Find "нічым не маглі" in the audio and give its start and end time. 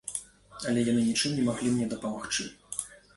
1.09-1.73